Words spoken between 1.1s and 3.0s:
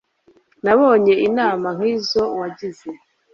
inama nkizo wagize